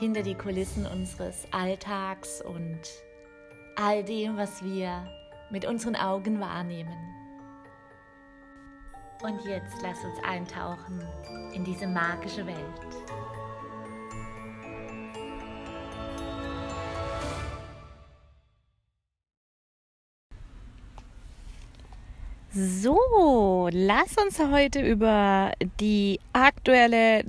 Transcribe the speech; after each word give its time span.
hinter 0.00 0.22
die 0.22 0.34
Kulissen 0.34 0.86
unseres 0.86 1.46
Alltags 1.50 2.40
und 2.40 2.80
all 3.76 4.02
dem, 4.02 4.38
was 4.38 4.64
wir 4.64 5.06
mit 5.50 5.66
unseren 5.66 5.94
Augen 5.94 6.40
wahrnehmen. 6.40 6.96
Und 9.22 9.44
jetzt 9.44 9.76
lass 9.82 10.02
uns 10.02 10.18
eintauchen 10.26 11.06
in 11.52 11.64
diese 11.64 11.86
magische 11.86 12.46
Welt. 12.46 12.56
So, 22.52 23.68
lass 23.70 24.16
uns 24.16 24.38
heute 24.38 24.80
über 24.80 25.52
die 25.78 26.18
aktuelle 26.32 27.28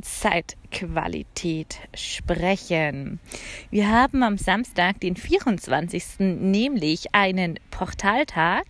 Zeitqualität 0.72 1.80
sprechen. 1.94 3.20
Wir 3.70 3.90
haben 3.90 4.24
am 4.24 4.38
Samstag, 4.38 5.00
den 5.00 5.16
24. 5.16 6.20
nämlich 6.20 7.14
einen 7.14 7.60
Portaltag. 7.70 8.66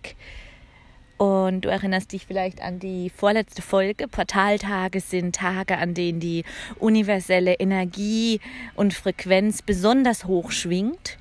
Und 1.16 1.64
du 1.64 1.68
erinnerst 1.68 2.12
dich 2.12 2.26
vielleicht 2.26 2.60
an 2.60 2.80
die 2.80 3.08
vorletzte 3.08 3.62
Folge. 3.62 4.08
Portaltage 4.08 5.00
sind 5.00 5.36
Tage, 5.36 5.78
an 5.78 5.94
denen 5.94 6.18
die 6.18 6.44
universelle 6.80 7.54
Energie 7.54 8.40
und 8.74 8.92
Frequenz 8.92 9.62
besonders 9.62 10.24
hoch 10.24 10.50
schwingt 10.50 11.18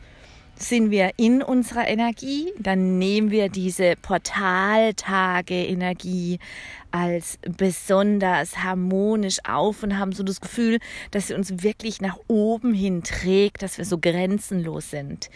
sind 0.62 0.92
wir 0.92 1.12
in 1.18 1.42
unserer 1.42 1.88
Energie, 1.88 2.52
dann 2.58 2.98
nehmen 2.98 3.32
wir 3.32 3.50
diese 3.50 3.96
Portaltage 4.02 5.56
Energie 5.56 6.40
als 6.92 7.40
besonders 7.58 8.58
harmonisch 8.58 9.40
auf 9.46 9.84
und 9.84 9.98
haben 9.98 10.12
so 10.12 10.24
das 10.24 10.42
Gefühl, 10.42 10.80
dass 11.12 11.28
sie 11.28 11.34
uns 11.34 11.64
wirklich 11.64 12.02
nach 12.02 12.18
oben 12.28 12.74
hin 12.74 13.04
trägt, 13.04 13.64
dass 13.64 13.78
wir 13.78 13.86
so 13.86 13.98
grenzenlos 13.98 14.92
sind. 14.92 15.30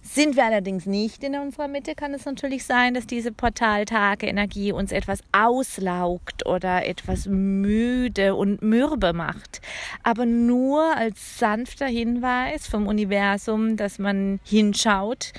Sind 0.00 0.36
wir 0.36 0.44
allerdings 0.44 0.86
nicht 0.86 1.22
in 1.22 1.34
unserer 1.36 1.68
Mitte, 1.68 1.94
kann 1.94 2.14
es 2.14 2.24
natürlich 2.24 2.64
sein, 2.64 2.94
dass 2.94 3.06
diese 3.06 3.32
Portaltage-Energie 3.32 4.72
uns 4.72 4.90
etwas 4.90 5.20
auslaugt 5.32 6.46
oder 6.46 6.86
etwas 6.86 7.26
müde 7.26 8.34
und 8.34 8.62
mürbe 8.62 9.12
macht. 9.12 9.60
Aber 10.02 10.24
nur 10.24 10.96
als 10.96 11.38
sanfter 11.38 11.86
Hinweis 11.86 12.66
vom 12.66 12.86
Universum, 12.86 13.76
dass 13.76 13.98
man 13.98 14.40
hinschaut, 14.44 15.32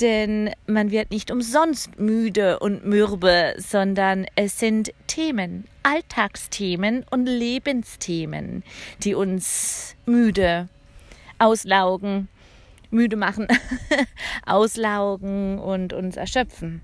denn 0.00 0.50
man 0.66 0.90
wird 0.90 1.10
nicht 1.10 1.30
umsonst 1.30 1.98
müde 1.98 2.58
und 2.58 2.84
mürbe, 2.84 3.54
sondern 3.58 4.26
es 4.36 4.58
sind 4.58 4.92
Themen, 5.06 5.64
Alltagsthemen 5.82 7.04
und 7.10 7.26
Lebensthemen, 7.26 8.62
die 9.02 9.14
uns 9.14 9.96
müde 10.04 10.68
auslaugen 11.38 12.28
müde 12.90 13.16
machen, 13.16 13.46
auslaugen 14.46 15.58
und 15.58 15.92
uns 15.92 16.16
erschöpfen. 16.16 16.82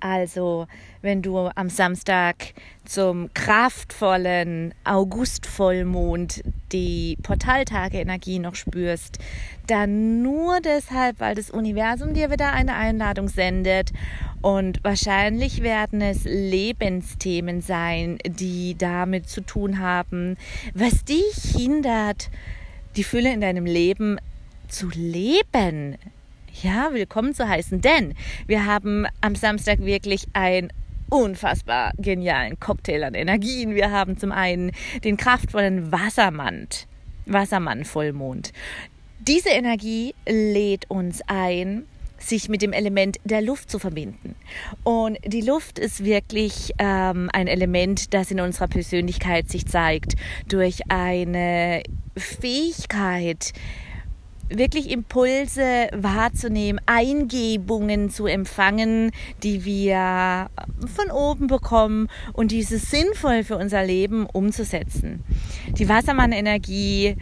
Also, 0.00 0.66
wenn 1.02 1.20
du 1.20 1.50
am 1.54 1.68
Samstag 1.68 2.54
zum 2.86 3.32
kraftvollen 3.34 4.72
Augustvollmond 4.84 6.42
die 6.72 7.18
Portaltage-Energie 7.22 8.38
noch 8.38 8.54
spürst, 8.54 9.18
dann 9.66 10.22
nur 10.22 10.60
deshalb, 10.60 11.20
weil 11.20 11.34
das 11.34 11.50
Universum 11.50 12.14
dir 12.14 12.30
wieder 12.30 12.52
eine 12.52 12.76
Einladung 12.76 13.28
sendet. 13.28 13.92
Und 14.40 14.82
wahrscheinlich 14.82 15.62
werden 15.62 16.00
es 16.00 16.24
Lebensthemen 16.24 17.60
sein, 17.60 18.16
die 18.24 18.76
damit 18.78 19.28
zu 19.28 19.42
tun 19.42 19.80
haben, 19.80 20.38
was 20.72 21.04
dich 21.04 21.34
hindert, 21.54 22.30
die 22.96 23.04
Fülle 23.04 23.32
in 23.34 23.42
deinem 23.42 23.66
Leben 23.66 24.18
zu 24.70 24.88
leben. 24.94 25.98
Ja, 26.62 26.90
willkommen 26.92 27.34
zu 27.34 27.48
heißen, 27.48 27.80
denn 27.80 28.14
wir 28.46 28.66
haben 28.66 29.06
am 29.20 29.34
Samstag 29.34 29.80
wirklich 29.80 30.26
ein 30.32 30.72
unfassbar 31.10 31.92
genialen 31.98 32.58
Cocktail 32.60 33.04
an 33.04 33.14
Energien. 33.14 33.74
Wir 33.74 33.90
haben 33.90 34.16
zum 34.16 34.32
einen 34.32 34.70
den 35.02 35.16
kraftvollen 35.16 35.90
Wassermann, 35.90 36.68
Wassermann-Vollmond. 37.26 38.52
Diese 39.20 39.50
Energie 39.50 40.14
lädt 40.26 40.88
uns 40.88 41.20
ein, 41.26 41.84
sich 42.18 42.48
mit 42.48 42.62
dem 42.62 42.72
Element 42.72 43.18
der 43.24 43.42
Luft 43.42 43.70
zu 43.70 43.78
verbinden. 43.78 44.36
Und 44.84 45.18
die 45.24 45.40
Luft 45.40 45.78
ist 45.78 46.04
wirklich 46.04 46.72
ähm, 46.78 47.28
ein 47.32 47.48
Element, 47.48 48.14
das 48.14 48.30
in 48.30 48.40
unserer 48.40 48.68
Persönlichkeit 48.68 49.48
sich 49.48 49.66
zeigt 49.66 50.14
durch 50.48 50.80
eine 50.90 51.82
Fähigkeit, 52.16 53.52
wirklich 54.50 54.90
Impulse 54.90 55.88
wahrzunehmen, 55.92 56.80
Eingebungen 56.86 58.10
zu 58.10 58.26
empfangen, 58.26 59.12
die 59.42 59.64
wir 59.64 60.48
von 60.94 61.10
oben 61.10 61.46
bekommen 61.46 62.08
und 62.32 62.50
diese 62.50 62.78
sinnvoll 62.78 63.44
für 63.44 63.56
unser 63.56 63.84
Leben 63.84 64.26
umzusetzen. 64.26 65.22
Die 65.78 65.88
Wassermann-Energie 65.88 67.16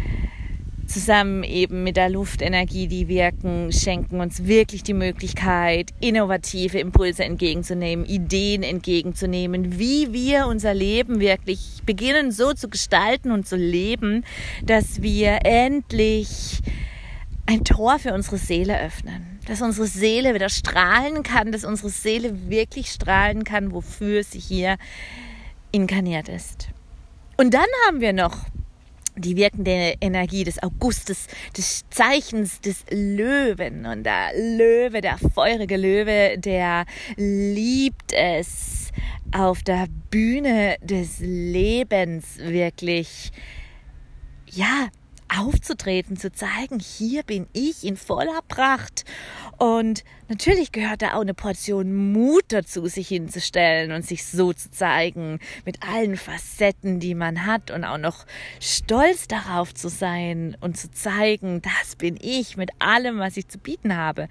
zusammen 0.89 1.45
eben 1.45 1.85
mit 1.85 1.97
der 1.97 2.09
Luftenergie, 2.09 2.89
die 2.89 3.09
wirken, 3.09 3.71
schenken 3.73 4.21
uns 4.21 4.47
wirklich 4.47 4.83
die 4.83 4.95
Möglichkeit, 4.95 5.91
innovative 6.01 6.79
Impulse 6.79 7.25
entgegenzunehmen, 7.25 8.07
Ideen 8.07 8.63
entgegenzunehmen, 8.63 9.79
wie 9.79 10.13
wir 10.13 10.47
unser 10.47 10.75
Leben 10.75 11.21
wirklich 11.21 11.83
beginnen 11.85 12.33
so 12.33 12.55
zu 12.55 12.69
gestalten 12.69 13.31
und 13.31 13.47
zu 13.47 13.57
leben, 13.57 14.25
dass 14.65 15.03
wir 15.03 15.41
endlich 15.45 16.61
ein 17.49 17.65
Tor 17.65 17.99
für 17.99 18.13
unsere 18.13 18.37
Seele 18.37 18.79
öffnen, 18.79 19.41
dass 19.47 19.63
unsere 19.63 19.87
Seele 19.87 20.35
wieder 20.35 20.51
strahlen 20.51 21.23
kann, 21.23 21.51
dass 21.51 21.65
unsere 21.65 21.89
Seele 21.89 22.51
wirklich 22.51 22.91
strahlen 22.91 23.43
kann, 23.43 23.73
wofür 23.73 24.23
sie 24.23 24.39
hier 24.39 24.77
inkarniert 25.73 26.29
ist. 26.29 26.69
Und 27.39 27.55
dann 27.55 27.67
haben 27.87 28.03
wir 28.03 28.13
noch 28.13 28.45
die 29.17 29.37
wirkende 29.37 29.95
Energie 30.03 30.45
des 30.45 30.63
Augustes, 30.63 31.27
des 31.57 31.89
Zeichens 31.89 32.61
des 32.61 32.85
Löwen. 32.91 33.87
Und 33.87 34.05
der 34.05 34.33
Löwe, 34.37 35.01
der 35.01 35.17
feurige 35.17 35.79
Löwe, 35.79 36.37
der 36.37 36.85
liebt 37.17 38.13
es, 38.13 38.91
auf 39.33 39.63
der 39.63 39.87
Bühne 40.11 40.77
des 40.83 41.21
Lebens 41.21 42.39
wirklich, 42.39 43.31
ja, 44.51 44.89
aufzutreten, 45.39 46.17
zu 46.17 46.33
zeigen, 46.33 46.81
hier 46.81 47.23
bin 47.23 47.47
ich 47.53 47.85
in 47.85 47.97
voller 47.97 48.41
Pracht. 48.49 49.05
Und 49.59 50.05
natürlich 50.29 50.71
gehört 50.71 51.03
da 51.03 51.15
auch 51.15 51.21
eine 51.21 51.35
Portion 51.35 52.13
Mut 52.13 52.45
dazu, 52.49 52.87
sich 52.87 53.09
hinzustellen 53.09 53.91
und 53.91 54.07
sich 54.07 54.25
so 54.25 54.53
zu 54.53 54.71
zeigen, 54.71 55.41
mit 55.65 55.83
allen 55.83 56.17
Facetten, 56.17 57.01
die 57.01 57.17
man 57.17 57.45
hat 57.45 57.73
und 57.73 57.85
auch 57.85 57.99
noch 57.99 58.25
stolz 58.61 59.27
darauf 59.27 59.75
zu 59.75 59.89
sein 59.89 60.57
und 60.61 60.77
zu 60.77 60.93
zeigen, 60.93 61.61
das 61.63 61.97
bin 61.97 62.17
ich 62.21 62.57
mit 62.57 62.71
allem, 62.79 63.19
was 63.19 63.37
ich 63.37 63.49
zu 63.49 63.59
bieten 63.59 63.97
habe. 63.97 64.29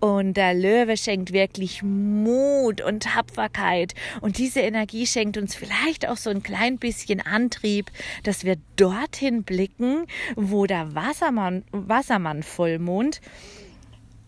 Und 0.00 0.36
der 0.36 0.54
Löwe 0.54 0.96
schenkt 0.96 1.32
wirklich 1.32 1.84
Mut 1.84 2.80
und 2.80 3.04
Tapferkeit 3.04 3.94
und 4.20 4.38
diese 4.38 4.60
Energie 4.60 5.06
schenkt 5.06 5.36
uns 5.36 5.54
vielleicht 5.54 6.08
auch 6.08 6.16
so 6.16 6.30
ein 6.30 6.42
klein 6.42 6.78
bisschen 6.78 7.20
Antrieb, 7.20 7.92
dass 8.24 8.44
wir 8.44 8.56
dorthin 8.74 9.44
blicken, 9.44 10.06
wo 10.34 10.66
der 10.66 10.96
Wassermann, 10.96 11.62
Wassermann 11.70 12.42
Vollmond 12.42 13.20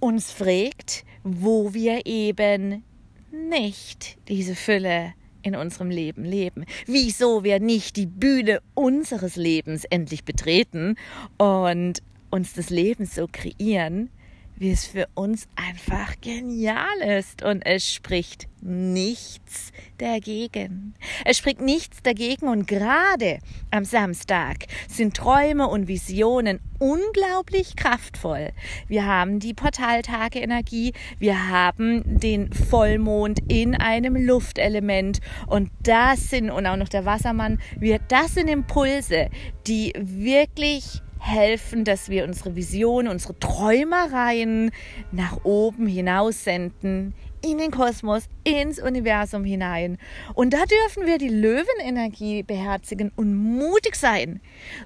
uns 0.01 0.33
fragt, 0.33 1.05
wo 1.25 1.75
wir 1.75 2.07
eben 2.07 2.85
nicht 3.31 4.19
diese 4.29 4.55
Fülle 4.55 5.15
in 5.43 5.55
unserem 5.55 5.91
Leben 5.91 6.25
leben. 6.25 6.65
Wieso 6.87 7.45
wir 7.45 7.61
nicht 7.61 7.97
die 7.97 8.07
Bühne 8.07 8.61
unseres 8.75 9.37
Lebens 9.37 9.85
endlich 9.85 10.25
betreten 10.25 10.97
und 11.39 12.03
uns 12.31 12.53
das 12.55 12.71
Leben 12.71 13.07
so 13.07 13.29
kreieren, 13.31 14.11
wie 14.57 14.71
es 14.71 14.87
für 14.87 15.09
uns 15.15 15.49
einfach 15.55 16.21
genial 16.21 17.01
ist 17.01 17.43
und 17.43 17.65
es 17.65 17.93
spricht 17.93 18.49
nichts 18.63 19.73
dagegen. 19.99 20.95
Es 21.25 21.39
spricht 21.39 21.61
nichts 21.61 22.03
dagegen 22.03 22.49
und 22.49 22.67
gerade 22.67 23.39
am 23.71 23.85
Samstag 23.85 24.67
sind 24.89 25.17
Träume 25.17 25.69
und 25.69 25.89
Visionen 25.89 26.61
unglaublich 26.79 27.77
kraftvoll. 27.77 28.51
Wir 28.89 29.07
haben 29.07 29.39
die 29.39 29.55
Portaltage 29.55 30.41
Energie, 30.41 30.93
wir 31.19 31.49
haben 31.49 32.03
den 32.19 32.53
Vollmond 32.53 33.41
in 33.49 33.75
einem 33.75 34.17
Luftelement 34.17 35.21
und 35.47 35.71
das 35.83 36.31
sind 36.31 36.51
und 36.51 36.67
auch 36.67 36.77
noch 36.77 36.89
der 36.89 37.05
Wassermann, 37.05 37.61
wir 37.79 37.99
das 38.09 38.35
sind 38.35 38.49
Impulse, 38.49 39.31
die 39.67 39.93
wirklich 39.97 41.03
helfen, 41.27 41.85
dass 41.85 42.09
wir 42.09 42.25
unsere 42.25 42.55
Vision, 42.55 43.09
unsere 43.09 43.39
Träumereien 43.39 44.71
nach 45.11 45.45
oben 45.45 45.87
hinaus 45.87 46.45
senden, 46.45 47.15
in 47.45 47.59
den 47.59 47.71
Kosmos, 47.71 48.29
ins 48.45 48.81
Universum 48.81 49.45
hinein. 49.45 49.99
Und 50.35 50.53
da 50.53 50.65
dürfen 50.65 51.07
wir 51.07 51.19
die 51.19 51.29
Löwenenergie 51.29 52.43
beherzigen 52.43 53.13
und 53.17 53.35
mutig 53.35 53.97
sein, 53.97 54.41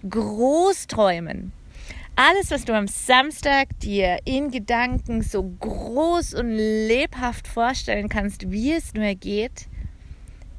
groß 0.08 0.86
träumen. 0.86 1.52
Alles, 2.16 2.50
was 2.50 2.64
du 2.64 2.74
am 2.74 2.86
Samstag 2.86 3.68
dir 3.80 4.18
in 4.24 4.50
Gedanken 4.50 5.22
so 5.22 5.42
groß 5.42 6.34
und 6.34 6.50
lebhaft 6.50 7.48
vorstellen 7.48 8.08
kannst, 8.08 8.50
wie 8.50 8.72
es 8.72 8.92
nur 8.94 9.14
geht, 9.14 9.68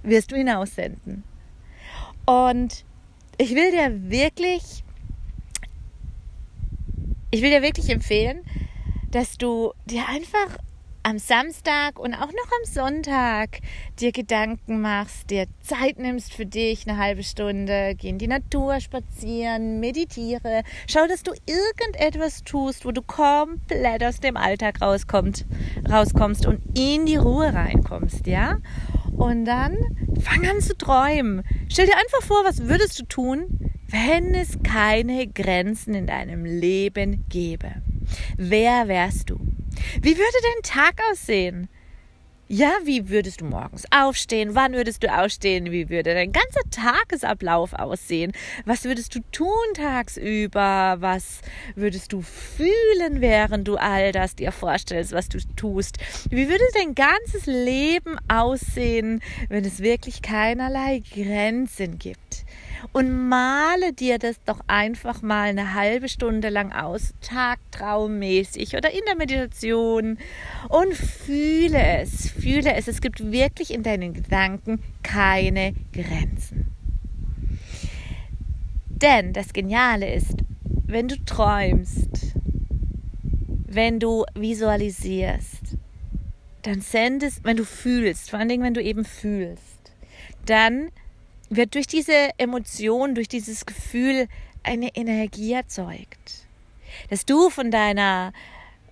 wirst 0.04 0.31
du 0.31 0.36
hinaussenden. 0.36 1.24
Und 2.25 2.86
ich 3.38 3.54
will 3.56 3.72
dir 3.72 4.10
wirklich 4.10 4.83
ich 7.31 7.42
will 7.42 7.50
dir 7.50 7.62
wirklich 7.62 7.89
empfehlen, 7.89 8.42
dass 9.10 9.38
du 9.38 9.72
dir 9.86 10.07
einfach 10.07 10.57
am 11.04 11.18
Samstag 11.18 11.98
und 11.98 12.13
auch 12.13 12.28
noch 12.28 12.28
am 12.28 12.66
Sonntag 12.66 13.60
dir 14.00 14.12
Gedanken 14.12 14.81
machst, 14.81 15.31
dir 15.31 15.45
Zeit 15.62 15.98
nimmst 15.98 16.33
für 16.33 16.45
dich, 16.45 16.88
eine 16.88 16.98
halbe 16.98 17.24
Stunde, 17.24 17.95
geh 17.98 18.10
in 18.10 18.19
die 18.19 18.28
Natur 18.28 18.80
spazieren, 18.80 19.80
meditiere, 19.80 20.62
schau, 20.88 21.07
dass 21.07 21.24
du 21.24 21.31
irgendetwas 21.48 22.44
tust, 22.44 22.86
wo 22.86 22.92
du 22.92 23.01
komplett 23.01 24.04
aus 24.04 24.19
dem 24.19 24.38
Alltag 24.38 24.81
rauskommst, 24.81 25.45
rauskommst 25.89 26.45
und 26.45 26.62
in 26.78 27.06
die 27.06 27.16
Ruhe 27.16 27.51
reinkommst, 27.54 28.28
ja? 28.28 28.57
Und 29.18 29.45
dann 29.45 29.78
fang 30.22 30.48
an 30.48 30.62
zu 30.62 30.78
träumen. 30.78 31.44
Stell 31.69 31.88
dir 31.88 31.98
einfach 31.98 32.22
vor, 32.22 32.44
was 32.45 32.68
würdest 32.68 33.00
du 33.00 33.06
tun, 33.06 33.70
wenn 33.91 34.33
es 34.33 34.57
keine 34.63 35.27
Grenzen 35.27 35.93
in 35.93 36.07
deinem 36.07 36.45
Leben 36.45 37.25
gäbe, 37.29 37.81
wer 38.38 38.88
wärst 38.88 39.29
du? 39.29 39.39
Wie 40.01 40.17
würde 40.17 40.38
dein 40.43 40.63
Tag 40.63 40.99
aussehen? 41.11 41.67
Ja, 42.53 42.73
wie 42.83 43.07
würdest 43.07 43.39
du 43.39 43.45
morgens 43.45 43.85
aufstehen? 43.91 44.55
Wann 44.55 44.73
würdest 44.73 45.03
du 45.03 45.07
aufstehen? 45.07 45.71
Wie 45.71 45.89
würde 45.89 46.13
dein 46.13 46.33
ganzer 46.33 46.69
Tagesablauf 46.69 47.71
aussehen? 47.71 48.33
Was 48.65 48.83
würdest 48.83 49.15
du 49.15 49.19
tun 49.31 49.47
tagsüber? 49.73 50.97
Was 50.99 51.39
würdest 51.75 52.11
du 52.11 52.21
fühlen, 52.21 53.21
während 53.21 53.69
du 53.69 53.77
all 53.77 54.11
das 54.11 54.35
dir 54.35 54.51
vorstellst, 54.51 55.13
was 55.13 55.29
du 55.29 55.37
tust? 55.55 55.99
Wie 56.29 56.49
würde 56.49 56.65
dein 56.73 56.94
ganzes 56.94 57.45
Leben 57.45 58.17
aussehen, 58.27 59.21
wenn 59.47 59.63
es 59.63 59.79
wirklich 59.79 60.21
keinerlei 60.21 61.01
Grenzen 61.13 61.99
gibt? 61.99 62.44
Und 62.94 63.30
male 63.30 63.94
dir 63.94 64.19
das 64.19 64.44
doch 64.44 64.60
einfach 64.68 65.22
mal 65.22 65.50
eine 65.50 65.74
halbe 65.74 66.10
Stunde 66.10 66.50
lang 66.50 66.72
aus, 66.72 67.13
tagtraummäßig 67.22 68.75
oder 68.75 68.92
in 68.92 69.01
der 69.06 69.16
Meditation 69.16 70.18
und 70.69 70.94
fühle 70.94 71.81
es, 72.00 72.31
fühle 72.31 72.74
es. 72.75 72.88
Es 72.88 73.01
gibt 73.01 73.31
wirklich 73.31 73.74
in 73.74 73.83
deinen 73.83 74.13
Gedanken 74.13 74.81
keine 75.04 75.74
Grenzen. 75.94 76.68
Denn 78.88 79.33
das 79.33 79.54
Geniale 79.54 80.13
ist, 80.13 80.36
wenn 80.86 81.07
du 81.07 81.16
träumst, 81.25 82.36
wenn 83.66 84.00
du 84.00 84.25
visualisierst, 84.36 85.78
dann 86.62 86.81
sendest, 86.81 87.44
wenn 87.44 87.57
du 87.57 87.66
fühlst, 87.66 88.30
vor 88.30 88.39
allen 88.39 88.50
Dingen, 88.50 88.63
wenn 88.63 88.74
du 88.74 88.83
eben 88.83 89.06
fühlst, 89.06 89.94
dann 90.45 90.89
wird 91.51 91.75
durch 91.75 91.86
diese 91.86 92.30
Emotion, 92.38 93.13
durch 93.13 93.27
dieses 93.27 93.65
Gefühl 93.65 94.27
eine 94.63 94.95
Energie 94.95 95.53
erzeugt. 95.53 96.48
Dass 97.09 97.25
du 97.25 97.50
von 97.50 97.71
deiner 97.71 98.33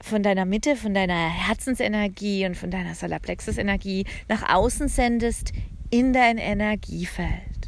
von 0.02 0.24
deiner 0.24 0.46
Mitte, 0.46 0.78
von 0.78 0.94
deiner 0.94 1.30
Herzensenergie 1.30 2.46
und 2.46 2.56
von 2.56 2.72
deiner 2.72 2.96
Solarplexus-Energie 2.96 4.06
nach 4.30 4.48
außen 4.54 4.88
sendest 4.88 5.52
in 5.90 6.14
dein 6.14 6.38
Energiefeld. 6.38 7.68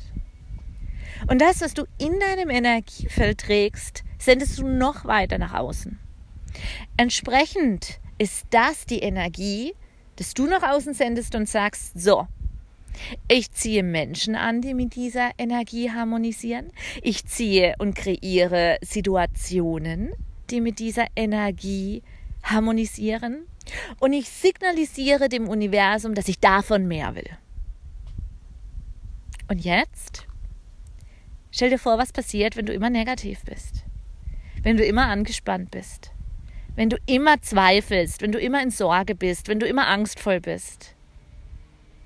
Und 1.27 1.41
das, 1.41 1.59
was 1.59 1.73
du 1.73 1.83
in 1.97 2.17
deinem 2.21 2.49
Energiefeld 2.49 3.39
trägst, 3.39 4.03
sendest 4.17 4.57
du 4.59 4.65
noch 4.65 5.03
weiter 5.03 5.37
nach 5.39 5.53
außen. 5.53 5.99
Entsprechend 6.95 7.99
ist 8.17 8.45
das 8.49 8.85
die 8.85 8.99
Energie, 8.99 9.73
dass 10.15 10.33
du 10.33 10.45
nach 10.45 10.63
außen 10.63 10.93
sendest 10.93 11.35
und 11.35 11.49
sagst, 11.49 11.99
so, 11.99 12.27
ich 13.27 13.51
ziehe 13.51 13.83
Menschen 13.83 14.35
an, 14.35 14.61
die 14.61 14.73
mit 14.73 14.95
dieser 14.95 15.31
Energie 15.37 15.91
harmonisieren. 15.91 16.71
Ich 17.01 17.25
ziehe 17.25 17.75
und 17.79 17.95
kreiere 17.95 18.77
Situationen, 18.81 20.11
die 20.49 20.61
mit 20.61 20.79
dieser 20.79 21.07
Energie 21.15 22.03
harmonisieren. 22.43 23.45
Und 23.99 24.13
ich 24.13 24.29
signalisiere 24.29 25.29
dem 25.29 25.47
Universum, 25.47 26.15
dass 26.15 26.27
ich 26.27 26.39
davon 26.39 26.87
mehr 26.87 27.15
will. 27.15 27.29
Und 29.47 29.63
jetzt 29.63 30.25
stell 31.51 31.69
dir 31.69 31.79
vor, 31.79 31.97
was 31.97 32.11
passiert, 32.11 32.55
wenn 32.55 32.65
du 32.65 32.73
immer 32.73 32.89
negativ 32.89 33.43
bist. 33.43 33.83
Wenn 34.63 34.77
du 34.77 34.85
immer 34.85 35.07
angespannt 35.07 35.71
bist. 35.71 36.11
Wenn 36.75 36.89
du 36.89 36.97
immer 37.05 37.41
zweifelst, 37.41 38.21
wenn 38.21 38.31
du 38.31 38.39
immer 38.39 38.63
in 38.63 38.71
Sorge 38.71 39.13
bist, 39.13 39.47
wenn 39.47 39.59
du 39.59 39.67
immer 39.67 39.87
angstvoll 39.87 40.39
bist 40.39 40.95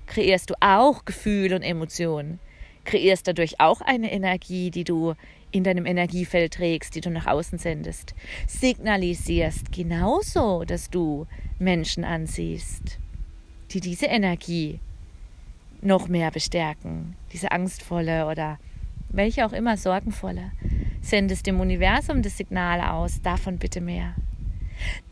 kreierst 0.06 0.50
du 0.50 0.54
auch 0.60 1.04
Gefühl 1.04 1.52
und 1.54 1.62
Emotionen. 1.62 2.38
Kreierst 2.84 3.26
dadurch 3.26 3.60
auch 3.60 3.80
eine 3.80 4.12
Energie, 4.12 4.70
die 4.70 4.84
du 4.84 5.14
in 5.50 5.64
deinem 5.64 5.86
Energiefeld 5.86 6.54
trägst, 6.54 6.94
die 6.94 7.00
du 7.00 7.10
nach 7.10 7.26
außen 7.26 7.58
sendest. 7.58 8.14
Signalisierst 8.46 9.72
genauso, 9.72 10.64
dass 10.64 10.90
du 10.90 11.26
Menschen 11.58 12.04
ansiehst, 12.04 12.98
die 13.70 13.80
diese 13.80 14.06
Energie 14.06 14.80
noch 15.80 16.08
mehr 16.08 16.30
bestärken. 16.30 17.16
Diese 17.32 17.52
angstvolle 17.52 18.26
oder 18.26 18.58
welche 19.08 19.46
auch 19.46 19.52
immer 19.52 19.76
sorgenvolle. 19.76 20.52
Sendest 21.00 21.46
dem 21.46 21.60
Universum 21.60 22.22
das 22.22 22.36
Signal 22.36 22.80
aus, 22.80 23.22
davon 23.22 23.58
bitte 23.58 23.80
mehr. 23.80 24.14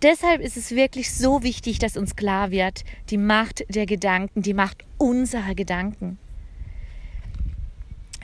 Deshalb 0.03 0.41
ist 0.41 0.57
es 0.57 0.73
wirklich 0.73 1.15
so 1.15 1.43
wichtig, 1.43 1.79
dass 1.79 1.97
uns 1.97 2.17
klar 2.17 2.51
wird, 2.51 2.85
die 3.11 3.19
Macht 3.19 3.65
der 3.69 3.87
Gedanken, 3.87 4.43
die 4.43 4.55
Macht 4.55 4.85
unserer 4.99 5.55
Gedanken. 5.55 6.19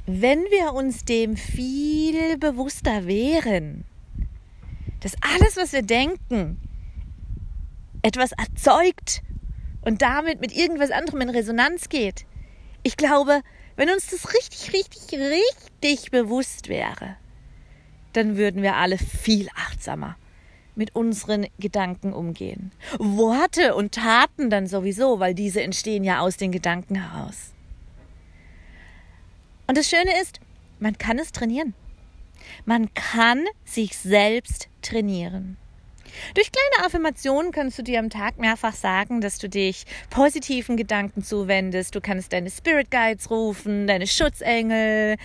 Wenn 0.07 0.41
wir 0.45 0.75
uns 0.75 1.05
dem 1.05 1.37
viel 1.37 2.37
bewusster 2.39 3.07
wären, 3.07 3.85
dass 5.01 5.15
alles, 5.23 5.57
was 5.57 5.73
wir 5.73 5.83
denken, 5.83 6.59
etwas 8.03 8.33
erzeugt 8.33 9.23
und 9.83 10.03
damit 10.03 10.41
mit 10.41 10.55
irgendwas 10.55 10.91
anderem 10.91 11.23
in 11.23 11.31
Resonanz 11.31 11.89
geht. 11.89 12.27
Ich 12.83 12.97
glaube, 12.97 13.43
wenn 13.77 13.91
uns 13.91 14.09
das 14.09 14.33
richtig, 14.35 14.73
richtig, 14.73 15.19
richtig 15.19 16.11
bewusst 16.11 16.69
wäre, 16.69 17.17
dann 18.13 18.37
würden 18.37 18.63
wir 18.63 18.77
alle 18.77 18.99
viel 18.99 19.49
achtsamer 19.55 20.17
mit 20.81 20.97
unseren 20.97 21.47
Gedanken 21.59 22.15
umgehen. 22.15 22.73
Worte 22.99 23.75
und 23.75 23.93
Taten 23.93 24.49
dann 24.49 24.67
sowieso, 24.67 25.21
weil 25.21 25.35
diese 25.35 25.63
entstehen 25.63 26.05
ja 26.05 26.21
aus 26.21 26.39
den 26.39 26.53
Gedanken 26.53 26.95
heraus. 26.95 27.53
Und 29.67 29.77
das 29.77 29.91
Schöne 29.91 30.19
ist, 30.23 30.41
man 30.79 30.97
kann 30.97 31.19
es 31.19 31.33
trainieren. 31.33 31.75
Man 32.65 32.95
kann 32.95 33.45
sich 33.67 33.99
selbst 33.99 34.69
trainieren. 34.81 35.59
Durch 36.35 36.51
kleine 36.53 36.87
Affirmationen 36.87 37.53
kannst 37.53 37.79
du 37.79 37.83
dir 37.83 37.99
am 37.99 38.11
Tag 38.11 38.39
mehrfach 38.39 38.75
sagen, 38.75 39.21
dass 39.21 39.39
du 39.39 39.49
dich 39.49 39.85
positiven 40.11 40.77
Gedanken 40.77 41.23
zuwendest. 41.23 41.95
Du 41.95 42.01
kannst 42.01 42.33
deine 42.33 42.51
Spirit 42.51 42.91
Guides 42.91 43.31
rufen, 43.31 43.87
deine 43.87 44.07
Schutzengel 44.07 45.17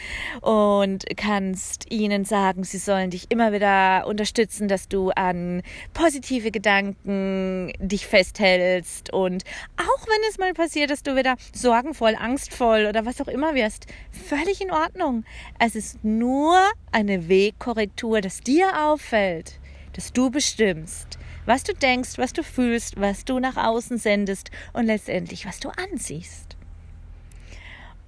und 0.41 1.05
kannst 1.17 1.91
ihnen 1.91 2.25
sagen, 2.25 2.63
sie 2.63 2.77
sollen 2.77 3.09
dich 3.09 3.27
immer 3.29 3.51
wieder 3.53 4.07
unterstützen, 4.07 4.67
dass 4.67 4.87
du 4.87 5.09
an 5.11 5.61
positive 5.93 6.51
Gedanken 6.51 7.71
dich 7.79 8.07
festhältst. 8.07 9.13
Und 9.13 9.43
auch 9.77 10.07
wenn 10.07 10.29
es 10.29 10.37
mal 10.37 10.53
passiert, 10.53 10.89
dass 10.89 11.03
du 11.03 11.15
wieder 11.15 11.35
sorgenvoll, 11.53 12.15
angstvoll 12.15 12.85
oder 12.87 13.05
was 13.05 13.21
auch 13.21 13.27
immer 13.27 13.55
wirst, 13.55 13.87
völlig 14.11 14.61
in 14.61 14.71
Ordnung. 14.71 15.23
Es 15.59 15.75
ist 15.75 16.03
nur 16.03 16.57
eine 16.91 17.27
Wegkorrektur, 17.27 18.21
das 18.21 18.41
dir 18.41 18.85
auffällt 18.85 19.59
dass 19.95 20.11
du 20.11 20.29
bestimmst, 20.29 21.17
was 21.45 21.63
du 21.63 21.73
denkst, 21.73 22.17
was 22.17 22.33
du 22.33 22.43
fühlst, 22.43 22.99
was 22.99 23.23
du 23.23 23.39
nach 23.39 23.55
außen 23.55 23.97
sendest 23.97 24.51
und 24.73 24.85
letztendlich, 24.85 25.45
was 25.45 25.59
du 25.59 25.69
anziehst. 25.69 26.57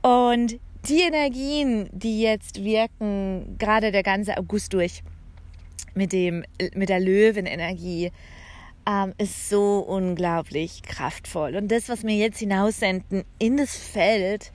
Und 0.01 0.59
die 0.87 1.01
Energien, 1.01 1.89
die 1.91 2.21
jetzt 2.21 2.63
wirken, 2.63 3.57
gerade 3.57 3.91
der 3.91 4.03
ganze 4.03 4.37
August 4.37 4.73
durch, 4.73 5.01
mit, 5.93 6.11
dem, 6.11 6.43
mit 6.75 6.89
der 6.89 6.99
Löwenenergie, 6.99 8.11
ähm, 8.87 9.13
ist 9.17 9.49
so 9.49 9.79
unglaublich 9.79 10.83
kraftvoll. 10.83 11.55
Und 11.55 11.69
das, 11.69 11.89
was 11.89 12.03
wir 12.03 12.15
jetzt 12.15 12.39
hinaussenden 12.39 13.23
in 13.39 13.57
das 13.57 13.75
Feld, 13.75 14.51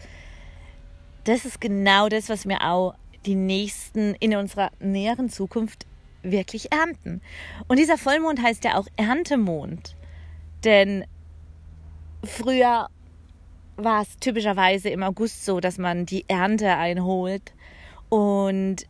das 1.25 1.45
ist 1.45 1.61
genau 1.61 2.09
das, 2.09 2.29
was 2.29 2.47
wir 2.47 2.63
auch 2.63 2.95
die 3.27 3.35
nächsten, 3.35 4.15
in 4.15 4.37
unserer 4.37 4.71
näheren 4.81 5.29
Zukunft 5.29 5.87
wirklich 6.23 6.73
ernten. 6.73 7.21
Und 7.69 7.79
dieser 7.79 7.99
Vollmond 7.99 8.43
heißt 8.43 8.65
ja 8.65 8.77
auch 8.77 8.87
Erntemond. 8.97 9.97
Denn 10.65 11.05
früher 12.25 12.89
war 13.77 14.03
es 14.03 14.17
typischerweise 14.19 14.91
im 14.91 15.03
August 15.03 15.45
so, 15.45 15.61
dass 15.61 15.79
man 15.79 16.07
die 16.07 16.25
Ernte 16.29 16.77
einholt. 16.77 17.55
Und 18.09 18.87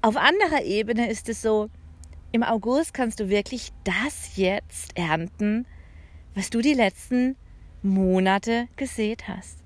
auf 0.00 0.16
anderer 0.16 0.62
Ebene 0.64 1.10
ist 1.10 1.28
es 1.28 1.42
so, 1.42 1.68
im 2.32 2.42
August 2.42 2.94
kannst 2.94 3.20
du 3.20 3.28
wirklich 3.28 3.72
das 3.84 4.36
jetzt 4.36 4.96
ernten, 4.96 5.66
was 6.34 6.48
du 6.48 6.60
die 6.60 6.74
letzten 6.74 7.36
Monate 7.82 8.68
gesät 8.76 9.28
hast. 9.28 9.61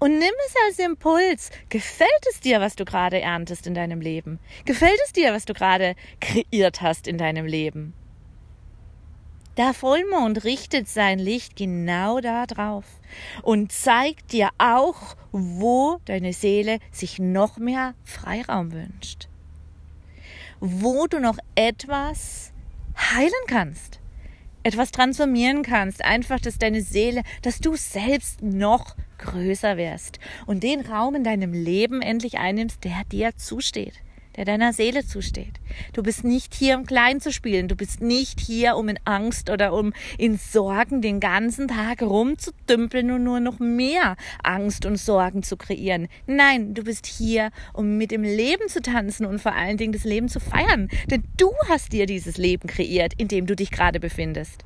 Und 0.00 0.12
nimm 0.12 0.34
es 0.46 0.54
als 0.66 0.78
Impuls. 0.78 1.50
Gefällt 1.68 2.26
es 2.30 2.40
dir, 2.40 2.60
was 2.60 2.76
du 2.76 2.84
gerade 2.84 3.20
erntest 3.20 3.66
in 3.66 3.74
deinem 3.74 4.00
Leben? 4.00 4.38
Gefällt 4.64 4.98
es 5.04 5.12
dir, 5.12 5.32
was 5.32 5.44
du 5.44 5.54
gerade 5.54 5.96
kreiert 6.20 6.80
hast 6.80 7.08
in 7.08 7.18
deinem 7.18 7.46
Leben? 7.46 7.94
Der 9.56 9.74
Vollmond 9.74 10.44
richtet 10.44 10.88
sein 10.88 11.18
Licht 11.18 11.56
genau 11.56 12.20
da 12.20 12.46
drauf 12.46 12.84
und 13.42 13.72
zeigt 13.72 14.30
dir 14.30 14.50
auch, 14.58 15.16
wo 15.32 15.98
deine 16.04 16.32
Seele 16.32 16.78
sich 16.92 17.18
noch 17.18 17.58
mehr 17.58 17.94
Freiraum 18.04 18.70
wünscht. 18.70 19.28
Wo 20.60 21.08
du 21.08 21.18
noch 21.18 21.38
etwas 21.56 22.52
heilen 22.96 23.32
kannst, 23.48 23.98
etwas 24.68 24.92
transformieren 24.92 25.62
kannst, 25.62 26.04
einfach, 26.04 26.40
dass 26.40 26.58
deine 26.58 26.82
Seele, 26.82 27.22
dass 27.40 27.58
du 27.58 27.74
selbst 27.74 28.42
noch 28.42 28.96
größer 29.16 29.78
wirst 29.78 30.20
und 30.46 30.62
den 30.62 30.82
Raum 30.82 31.14
in 31.14 31.24
deinem 31.24 31.54
Leben 31.54 32.02
endlich 32.02 32.38
einnimmst, 32.38 32.84
der 32.84 33.02
dir 33.10 33.34
zusteht 33.36 33.94
der 34.38 34.44
deiner 34.44 34.72
Seele 34.72 35.04
zusteht. 35.04 35.54
Du 35.92 36.04
bist 36.04 36.22
nicht 36.22 36.54
hier, 36.54 36.78
um 36.78 36.86
klein 36.86 37.20
zu 37.20 37.32
spielen. 37.32 37.66
Du 37.66 37.74
bist 37.74 38.00
nicht 38.00 38.38
hier, 38.38 38.76
um 38.76 38.88
in 38.88 39.00
Angst 39.04 39.50
oder 39.50 39.72
um 39.72 39.92
in 40.16 40.38
Sorgen 40.38 41.02
den 41.02 41.18
ganzen 41.18 41.66
Tag 41.66 42.02
rumzudümpeln 42.02 43.10
und 43.10 43.24
nur 43.24 43.40
noch 43.40 43.58
mehr 43.58 44.14
Angst 44.44 44.86
und 44.86 44.96
Sorgen 44.96 45.42
zu 45.42 45.56
kreieren. 45.56 46.06
Nein, 46.28 46.72
du 46.72 46.84
bist 46.84 47.06
hier, 47.06 47.50
um 47.72 47.98
mit 47.98 48.12
dem 48.12 48.22
Leben 48.22 48.68
zu 48.68 48.80
tanzen 48.80 49.26
und 49.26 49.40
vor 49.40 49.56
allen 49.56 49.76
Dingen 49.76 49.92
das 49.92 50.04
Leben 50.04 50.28
zu 50.28 50.38
feiern. 50.38 50.88
Denn 51.10 51.24
du 51.36 51.50
hast 51.68 51.92
dir 51.92 52.06
dieses 52.06 52.38
Leben 52.38 52.68
kreiert, 52.68 53.14
in 53.16 53.26
dem 53.26 53.46
du 53.46 53.56
dich 53.56 53.72
gerade 53.72 53.98
befindest. 53.98 54.62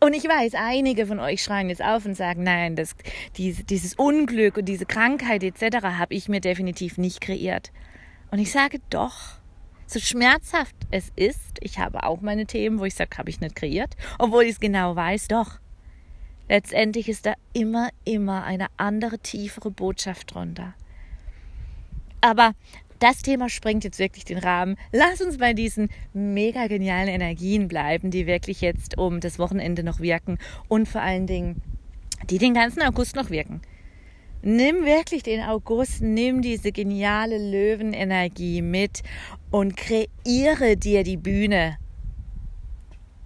Und 0.00 0.12
ich 0.14 0.24
weiß, 0.24 0.54
einige 0.56 1.06
von 1.06 1.20
euch 1.20 1.44
schreien 1.44 1.68
jetzt 1.68 1.84
auf 1.84 2.04
und 2.04 2.16
sagen, 2.16 2.42
nein, 2.42 2.74
das, 2.74 2.96
diese, 3.36 3.62
dieses 3.62 3.94
Unglück 3.94 4.56
und 4.56 4.64
diese 4.64 4.86
Krankheit 4.86 5.44
etc. 5.44 5.84
habe 5.84 6.14
ich 6.14 6.28
mir 6.28 6.40
definitiv 6.40 6.98
nicht 6.98 7.20
kreiert. 7.20 7.70
Und 8.32 8.38
ich 8.38 8.50
sage 8.50 8.80
doch, 8.88 9.14
so 9.86 10.00
schmerzhaft 10.00 10.74
es 10.90 11.12
ist, 11.16 11.58
ich 11.60 11.78
habe 11.78 12.02
auch 12.04 12.22
meine 12.22 12.46
Themen, 12.46 12.78
wo 12.78 12.86
ich 12.86 12.94
sage, 12.94 13.18
habe 13.18 13.28
ich 13.28 13.40
nicht 13.40 13.54
kreiert, 13.54 13.94
obwohl 14.18 14.44
ich 14.44 14.52
es 14.52 14.60
genau 14.60 14.96
weiß, 14.96 15.28
doch. 15.28 15.60
Letztendlich 16.48 17.10
ist 17.10 17.26
da 17.26 17.34
immer, 17.52 17.90
immer 18.06 18.44
eine 18.44 18.68
andere, 18.78 19.18
tiefere 19.18 19.70
Botschaft 19.70 20.34
drunter. 20.34 20.72
Aber 22.22 22.54
das 23.00 23.20
Thema 23.20 23.50
sprengt 23.50 23.84
jetzt 23.84 23.98
wirklich 23.98 24.24
den 24.24 24.38
Rahmen. 24.38 24.78
Lass 24.92 25.20
uns 25.20 25.36
bei 25.36 25.52
diesen 25.52 25.90
mega 26.14 26.68
genialen 26.68 27.08
Energien 27.08 27.68
bleiben, 27.68 28.10
die 28.10 28.26
wirklich 28.26 28.62
jetzt 28.62 28.96
um 28.96 29.20
das 29.20 29.38
Wochenende 29.38 29.82
noch 29.82 30.00
wirken 30.00 30.38
und 30.68 30.88
vor 30.88 31.02
allen 31.02 31.26
Dingen, 31.26 31.60
die 32.30 32.38
den 32.38 32.54
ganzen 32.54 32.80
August 32.80 33.14
noch 33.14 33.28
wirken. 33.28 33.60
Nimm 34.44 34.84
wirklich 34.84 35.22
den 35.22 35.40
August, 35.40 36.02
nimm 36.02 36.42
diese 36.42 36.72
geniale 36.72 37.38
Löwenenergie 37.38 38.60
mit 38.60 39.02
und 39.52 39.76
kreiere 39.76 40.76
dir 40.76 41.04
die 41.04 41.16
Bühne, 41.16 41.78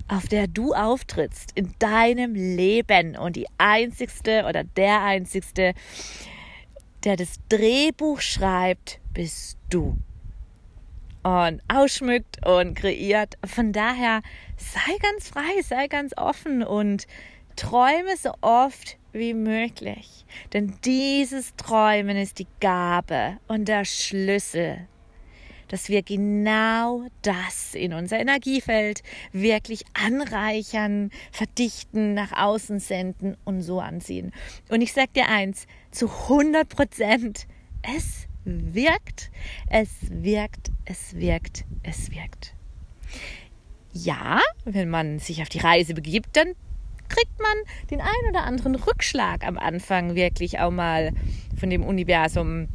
auf 0.08 0.28
der 0.28 0.46
du 0.46 0.74
auftrittst 0.74 1.52
in 1.54 1.74
deinem 1.78 2.34
Leben 2.34 3.16
und 3.16 3.36
die 3.36 3.46
einzigste 3.56 4.44
oder 4.46 4.62
der 4.62 5.02
einzigste, 5.02 5.72
der 7.04 7.16
das 7.16 7.38
Drehbuch 7.48 8.20
schreibt, 8.20 9.00
bist 9.14 9.56
du. 9.70 9.96
Und 11.22 11.62
ausschmückt 11.66 12.46
und 12.46 12.74
kreiert. 12.74 13.38
Von 13.44 13.72
daher 13.72 14.20
sei 14.58 14.96
ganz 15.00 15.30
frei, 15.30 15.62
sei 15.62 15.88
ganz 15.88 16.12
offen 16.16 16.62
und 16.62 17.06
träume 17.56 18.16
so 18.16 18.32
oft 18.40 18.98
wie 19.12 19.34
möglich. 19.34 20.24
Denn 20.52 20.74
dieses 20.84 21.56
Träumen 21.56 22.16
ist 22.16 22.38
die 22.38 22.46
Gabe 22.60 23.38
und 23.48 23.66
der 23.66 23.84
Schlüssel, 23.84 24.86
dass 25.68 25.88
wir 25.88 26.02
genau 26.02 27.06
das 27.22 27.74
in 27.74 27.92
unser 27.92 28.20
Energiefeld 28.20 29.02
wirklich 29.32 29.84
anreichern, 29.94 31.10
verdichten, 31.32 32.14
nach 32.14 32.32
außen 32.32 32.78
senden 32.78 33.36
und 33.44 33.62
so 33.62 33.80
anziehen. 33.80 34.32
Und 34.68 34.80
ich 34.80 34.92
sage 34.92 35.10
dir 35.16 35.28
eins, 35.28 35.66
zu 35.90 36.08
100 36.08 36.68
Prozent, 36.68 37.46
es 37.82 38.26
wirkt, 38.44 39.30
es 39.68 39.90
wirkt, 40.08 40.70
es 40.84 41.16
wirkt, 41.16 41.64
es 41.82 42.10
wirkt. 42.12 42.54
Ja, 43.92 44.40
wenn 44.64 44.90
man 44.90 45.18
sich 45.18 45.42
auf 45.42 45.48
die 45.48 45.58
Reise 45.58 45.94
begibt, 45.94 46.36
dann 46.36 46.54
kriegt 47.08 47.40
man 47.40 47.56
den 47.90 48.00
einen 48.00 48.30
oder 48.30 48.44
anderen 48.44 48.74
Rückschlag 48.74 49.46
am 49.46 49.58
Anfang 49.58 50.14
wirklich 50.14 50.60
auch 50.60 50.70
mal 50.70 51.12
von 51.58 51.70
dem 51.70 51.82
Universum 51.84 52.68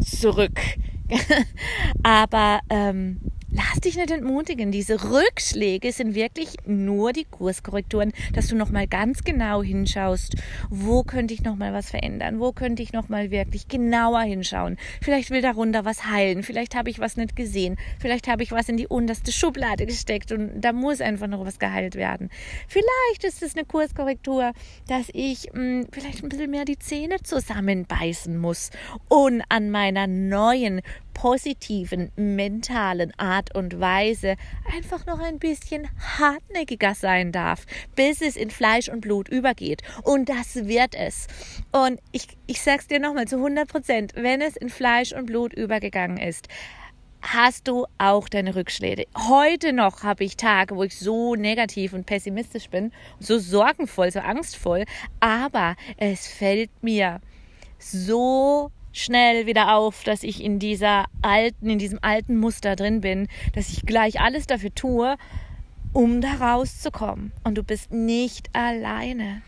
zurück. 0.00 0.60
Aber 2.02 2.60
ähm, 2.70 3.20
Lass 3.58 3.80
dich 3.80 3.96
nicht 3.96 4.12
entmutigen. 4.12 4.70
Diese 4.70 5.10
Rückschläge 5.10 5.90
sind 5.90 6.14
wirklich 6.14 6.50
nur 6.64 7.12
die 7.12 7.24
Kurskorrekturen, 7.24 8.12
dass 8.32 8.46
du 8.46 8.54
nochmal 8.54 8.86
ganz 8.86 9.24
genau 9.24 9.64
hinschaust, 9.64 10.36
wo 10.70 11.02
könnte 11.02 11.34
ich 11.34 11.42
nochmal 11.42 11.72
was 11.72 11.90
verändern, 11.90 12.38
wo 12.38 12.52
könnte 12.52 12.84
ich 12.84 12.92
nochmal 12.92 13.32
wirklich 13.32 13.66
genauer 13.66 14.20
hinschauen. 14.20 14.76
Vielleicht 15.02 15.30
will 15.30 15.42
darunter 15.42 15.84
was 15.84 16.06
heilen, 16.06 16.44
vielleicht 16.44 16.76
habe 16.76 16.88
ich 16.88 17.00
was 17.00 17.16
nicht 17.16 17.34
gesehen, 17.34 17.76
vielleicht 17.98 18.28
habe 18.28 18.44
ich 18.44 18.52
was 18.52 18.68
in 18.68 18.76
die 18.76 18.86
unterste 18.86 19.32
Schublade 19.32 19.86
gesteckt 19.86 20.30
und 20.30 20.60
da 20.60 20.72
muss 20.72 21.00
einfach 21.00 21.26
noch 21.26 21.44
was 21.44 21.58
geheilt 21.58 21.96
werden. 21.96 22.30
Vielleicht 22.68 23.24
ist 23.24 23.42
es 23.42 23.56
eine 23.56 23.64
Kurskorrektur, 23.64 24.52
dass 24.86 25.08
ich 25.12 25.52
mh, 25.52 25.58
hm, 25.58 25.86
vielleicht 25.90 26.22
ein 26.22 26.28
bisschen 26.28 26.52
mehr 26.52 26.64
die 26.64 26.78
Zähne 26.78 27.16
zusammenbeißen 27.24 28.38
muss 28.38 28.70
und 29.08 29.42
an 29.48 29.72
meiner 29.72 30.06
neuen 30.06 30.80
positiven 31.18 32.12
mentalen 32.14 33.12
Art 33.18 33.52
und 33.52 33.80
Weise 33.80 34.36
einfach 34.72 35.04
noch 35.04 35.18
ein 35.18 35.40
bisschen 35.40 35.88
hartnäckiger 36.16 36.94
sein 36.94 37.32
darf, 37.32 37.66
bis 37.96 38.20
es 38.20 38.36
in 38.36 38.50
Fleisch 38.50 38.88
und 38.88 39.00
Blut 39.00 39.28
übergeht. 39.28 39.82
Und 40.04 40.28
das 40.28 40.68
wird 40.68 40.94
es. 40.94 41.26
Und 41.72 41.98
ich, 42.12 42.28
ich 42.46 42.62
sag's 42.62 42.86
dir 42.86 43.00
nochmal 43.00 43.26
zu 43.26 43.34
100 43.34 43.68
Prozent, 43.68 44.12
wenn 44.14 44.40
es 44.40 44.56
in 44.56 44.68
Fleisch 44.68 45.12
und 45.12 45.26
Blut 45.26 45.52
übergegangen 45.52 46.18
ist, 46.18 46.46
hast 47.20 47.66
du 47.66 47.86
auch 47.98 48.28
deine 48.28 48.54
Rückschläge. 48.54 49.06
Heute 49.16 49.72
noch 49.72 50.04
habe 50.04 50.22
ich 50.22 50.36
Tage, 50.36 50.76
wo 50.76 50.84
ich 50.84 50.96
so 50.96 51.34
negativ 51.34 51.94
und 51.94 52.06
pessimistisch 52.06 52.70
bin, 52.70 52.92
so 53.18 53.40
sorgenvoll, 53.40 54.12
so 54.12 54.20
angstvoll, 54.20 54.84
aber 55.18 55.74
es 55.96 56.28
fällt 56.28 56.70
mir 56.80 57.20
so 57.80 58.70
schnell 58.98 59.46
wieder 59.46 59.74
auf, 59.76 60.04
dass 60.04 60.22
ich 60.22 60.42
in 60.42 60.58
dieser 60.58 61.06
alten, 61.22 61.70
in 61.70 61.78
diesem 61.78 61.98
alten 62.02 62.36
Muster 62.36 62.76
drin 62.76 63.00
bin, 63.00 63.28
dass 63.54 63.70
ich 63.70 63.86
gleich 63.86 64.20
alles 64.20 64.46
dafür 64.46 64.74
tue, 64.74 65.16
um 65.92 66.20
da 66.20 66.34
rauszukommen. 66.34 67.32
Und 67.44 67.56
du 67.56 67.62
bist 67.62 67.92
nicht 67.92 68.54
alleine. 68.54 69.42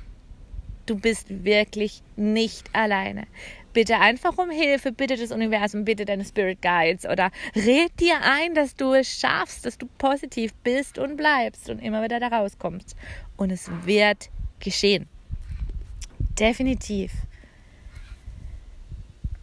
Du 0.87 0.99
bist 0.99 1.45
wirklich 1.45 2.03
nicht 2.17 2.75
alleine. 2.75 3.27
Bitte 3.73 3.99
einfach 3.99 4.37
um 4.39 4.51
Hilfe, 4.51 4.91
bitte 4.91 5.17
das 5.17 5.31
Universum, 5.31 5.85
bitte 5.85 6.05
deine 6.05 6.25
Spirit 6.25 6.61
Guides 6.61 7.07
oder 7.07 7.31
red 7.55 7.93
dir 8.01 8.17
ein, 8.23 8.55
dass 8.55 8.75
du 8.75 8.95
es 8.95 9.21
schaffst, 9.21 9.65
dass 9.65 9.79
du 9.79 9.87
positiv 9.99 10.53
bist 10.65 10.99
und 10.99 11.17
bleibst 11.17 11.71
und 11.71 11.79
immer 11.79 12.03
wieder 12.03 12.19
da 12.19 12.29
rauskommst. 12.29 12.97
Und 13.37 13.53
es 13.53 13.71
wird 13.85 14.31
geschehen. 14.59 15.07
Definitiv. 16.39 17.13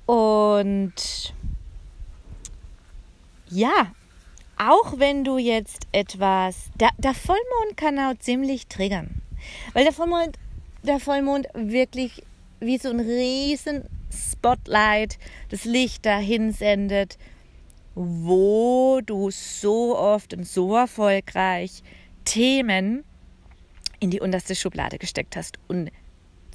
Und 0.08 1.34
ja, 3.50 3.92
auch 4.58 4.98
wenn 4.98 5.24
du 5.24 5.38
jetzt 5.38 5.86
etwas, 5.92 6.72
der, 6.80 6.90
der 6.98 7.14
Vollmond 7.14 7.76
kann 7.76 8.00
auch 8.00 8.18
ziemlich 8.18 8.68
triggern, 8.68 9.22
weil 9.74 9.84
der 9.84 9.94
Vollmond, 9.94 10.40
der 10.82 11.00
Vollmond 11.00 11.48
wirklich 11.54 12.24
wie 12.60 12.78
so 12.78 12.90
ein 12.90 13.02
riesen 13.02 13.84
Spotlight 14.10 15.20
das 15.50 15.66
Licht 15.66 16.06
dahin 16.06 16.54
sendet, 16.54 17.18
wo 17.94 19.02
du 19.06 19.30
so 19.30 19.98
oft 19.98 20.34
und 20.34 20.48
so 20.48 20.76
erfolgreich 20.76 21.84
Themen 22.24 23.04
in 24.00 24.10
die 24.10 24.22
unterste 24.22 24.56
Schublade 24.56 25.00
gesteckt 25.00 25.36
hast. 25.36 25.60
Und 25.68 25.92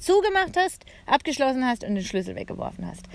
zugemacht 0.03 0.57
hast, 0.57 0.85
abgeschlossen 1.05 1.65
hast 1.65 1.83
und 1.83 1.95
den 1.95 2.03
Schlüssel 2.03 2.35
weggeworfen 2.35 2.85
hast. 2.85 3.05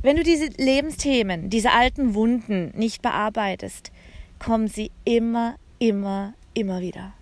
Wenn 0.00 0.16
du 0.16 0.22
diese 0.22 0.46
Lebensthemen, 0.56 1.50
diese 1.50 1.72
alten 1.72 2.14
Wunden 2.14 2.72
nicht 2.76 3.02
bearbeitest, 3.02 3.90
kommen 4.38 4.68
sie 4.68 4.90
immer, 5.04 5.56
immer, 5.78 6.34
immer 6.54 6.80
wieder. 6.80 7.12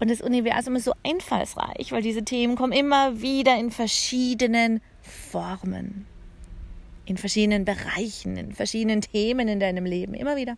Und 0.00 0.10
das 0.10 0.20
Universum 0.20 0.76
ist 0.76 0.84
so 0.84 0.94
einfallsreich, 1.04 1.92
weil 1.92 2.02
diese 2.02 2.24
Themen 2.24 2.56
kommen 2.56 2.72
immer 2.72 3.20
wieder 3.20 3.56
in 3.58 3.70
verschiedenen 3.70 4.80
Formen, 5.02 6.06
in 7.04 7.16
verschiedenen 7.16 7.64
Bereichen, 7.64 8.36
in 8.36 8.52
verschiedenen 8.52 9.00
Themen 9.00 9.46
in 9.46 9.60
deinem 9.60 9.84
Leben, 9.84 10.14
immer 10.14 10.36
wieder. 10.36 10.56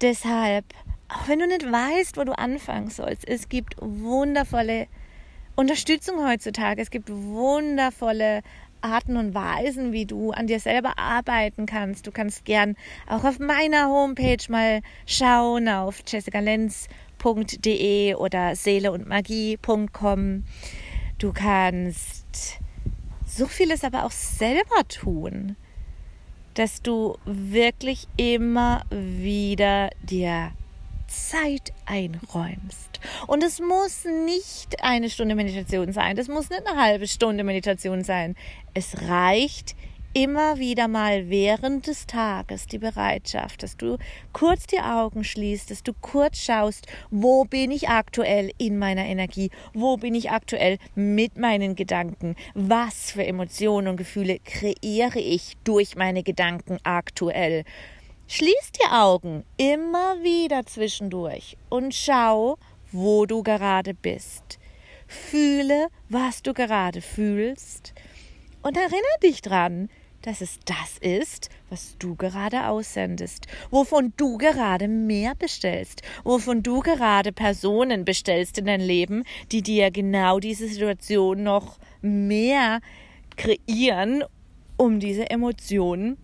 Deshalb, 0.00 0.64
auch 1.08 1.28
wenn 1.28 1.38
du 1.38 1.46
nicht 1.46 1.64
weißt, 1.64 2.16
wo 2.16 2.24
du 2.24 2.36
anfangen 2.36 2.90
sollst, 2.90 3.26
es 3.26 3.48
gibt 3.48 3.76
wundervolle 3.80 4.88
Unterstützung 5.56 6.24
heutzutage, 6.26 6.80
es 6.80 6.90
gibt 6.90 7.10
wundervolle 7.10 8.40
Arten 8.80 9.16
und 9.16 9.34
Weisen, 9.34 9.92
wie 9.92 10.06
du 10.06 10.30
an 10.30 10.46
dir 10.46 10.60
selber 10.60 10.98
arbeiten 10.98 11.66
kannst. 11.66 12.06
Du 12.06 12.12
kannst 12.12 12.44
gern 12.44 12.76
auch 13.06 13.24
auf 13.24 13.38
meiner 13.38 13.88
Homepage 13.88 14.42
mal 14.48 14.80
schauen, 15.06 15.68
auf 15.68 16.02
jessicalenz.de 16.06 18.14
oder 18.14 18.56
seeleundmagie.com. 18.56 20.44
Du 21.18 21.32
kannst 21.34 22.58
so 23.26 23.46
vieles 23.46 23.84
aber 23.84 24.04
auch 24.04 24.10
selber 24.10 24.88
tun, 24.88 25.56
dass 26.54 26.82
du 26.82 27.16
wirklich 27.26 28.08
immer 28.16 28.82
wieder 28.90 29.90
dir 30.02 30.50
Zeit 31.10 31.72
einräumst. 31.86 33.00
Und 33.26 33.42
es 33.42 33.60
muss 33.60 34.04
nicht 34.04 34.82
eine 34.82 35.10
Stunde 35.10 35.34
Meditation 35.34 35.92
sein, 35.92 36.16
das 36.16 36.28
muss 36.28 36.48
nicht 36.50 36.66
eine 36.66 36.80
halbe 36.80 37.06
Stunde 37.06 37.44
Meditation 37.44 38.04
sein. 38.04 38.36
Es 38.74 39.02
reicht, 39.08 39.74
immer 40.12 40.58
wieder 40.58 40.88
mal 40.88 41.30
während 41.30 41.86
des 41.86 42.06
Tages 42.06 42.66
die 42.66 42.78
Bereitschaft, 42.78 43.62
dass 43.62 43.76
du 43.76 43.96
kurz 44.32 44.66
die 44.66 44.80
Augen 44.80 45.22
schließt, 45.22 45.70
dass 45.70 45.82
du 45.84 45.92
kurz 46.00 46.38
schaust, 46.38 46.86
wo 47.10 47.44
bin 47.44 47.70
ich 47.70 47.88
aktuell 47.88 48.50
in 48.58 48.78
meiner 48.78 49.04
Energie, 49.04 49.50
wo 49.72 49.96
bin 49.96 50.14
ich 50.14 50.30
aktuell 50.30 50.78
mit 50.94 51.38
meinen 51.38 51.76
Gedanken, 51.76 52.34
was 52.54 53.12
für 53.12 53.24
Emotionen 53.24 53.88
und 53.88 53.96
Gefühle 53.96 54.38
kreiere 54.40 55.20
ich 55.20 55.56
durch 55.62 55.94
meine 55.94 56.22
Gedanken 56.22 56.78
aktuell. 56.82 57.64
Schließ 58.32 58.70
die 58.80 58.88
Augen 58.88 59.42
immer 59.56 60.22
wieder 60.22 60.64
zwischendurch 60.64 61.56
und 61.68 61.92
schau, 61.92 62.58
wo 62.92 63.26
du 63.26 63.42
gerade 63.42 63.92
bist. 63.92 64.60
Fühle, 65.08 65.88
was 66.08 66.40
du 66.40 66.54
gerade 66.54 67.00
fühlst 67.00 67.92
und 68.62 68.76
erinnere 68.76 69.18
dich 69.20 69.42
dran, 69.42 69.90
dass 70.22 70.42
es 70.42 70.60
das 70.64 70.98
ist, 71.00 71.48
was 71.70 71.96
du 71.98 72.14
gerade 72.14 72.68
aussendest, 72.68 73.48
wovon 73.72 74.12
du 74.16 74.38
gerade 74.38 74.86
mehr 74.86 75.34
bestellst, 75.34 76.02
wovon 76.22 76.62
du 76.62 76.82
gerade 76.82 77.32
Personen 77.32 78.04
bestellst 78.04 78.58
in 78.58 78.66
dein 78.66 78.80
Leben, 78.80 79.24
die 79.50 79.62
dir 79.62 79.90
genau 79.90 80.38
diese 80.38 80.68
Situation 80.68 81.42
noch 81.42 81.80
mehr 82.00 82.80
kreieren, 83.36 84.22
um 84.76 85.00
diese 85.00 85.28
Emotionen 85.30 86.16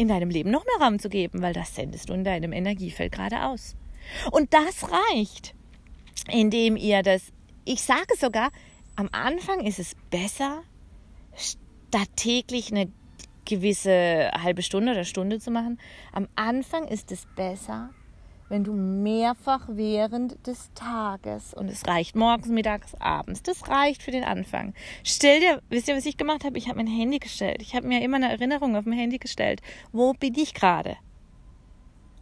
in 0.00 0.08
deinem 0.08 0.30
Leben 0.30 0.50
noch 0.50 0.64
mehr 0.64 0.86
Raum 0.86 0.98
zu 0.98 1.10
geben, 1.10 1.42
weil 1.42 1.52
das 1.52 1.74
sendest 1.74 2.08
du 2.08 2.14
in 2.14 2.24
deinem 2.24 2.54
Energiefeld 2.54 3.12
gerade 3.12 3.44
aus. 3.44 3.76
Und 4.30 4.54
das 4.54 4.86
reicht, 4.90 5.54
indem 6.32 6.78
ihr 6.78 7.02
das, 7.02 7.34
ich 7.66 7.82
sage 7.82 8.16
sogar, 8.18 8.50
am 8.96 9.10
Anfang 9.12 9.60
ist 9.60 9.78
es 9.78 9.94
besser, 10.08 10.62
statt 11.36 12.08
täglich 12.16 12.72
eine 12.72 12.90
gewisse 13.44 14.30
halbe 14.32 14.62
Stunde 14.62 14.92
oder 14.92 15.04
Stunde 15.04 15.38
zu 15.38 15.50
machen. 15.50 15.78
Am 16.12 16.28
Anfang 16.34 16.88
ist 16.88 17.12
es 17.12 17.26
besser, 17.36 17.90
wenn 18.50 18.64
du 18.64 18.72
mehrfach 18.74 19.68
während 19.68 20.44
des 20.46 20.72
Tages, 20.74 21.54
und 21.54 21.68
es 21.68 21.86
reicht 21.86 22.16
morgens, 22.16 22.48
mittags, 22.48 22.96
abends, 22.96 23.44
das 23.44 23.68
reicht 23.68 24.02
für 24.02 24.10
den 24.10 24.24
Anfang. 24.24 24.74
Stell 25.04 25.38
dir, 25.38 25.62
wisst 25.70 25.86
ihr, 25.86 25.96
was 25.96 26.04
ich 26.04 26.16
gemacht 26.16 26.44
habe? 26.44 26.58
Ich 26.58 26.66
habe 26.68 26.78
mein 26.78 26.88
Handy 26.88 27.20
gestellt. 27.20 27.62
Ich 27.62 27.76
habe 27.76 27.86
mir 27.86 28.02
immer 28.02 28.16
eine 28.16 28.30
Erinnerung 28.30 28.76
auf 28.76 28.86
mein 28.86 28.98
Handy 28.98 29.18
gestellt. 29.18 29.62
Wo 29.92 30.14
bin 30.14 30.34
ich 30.34 30.52
gerade? 30.52 30.96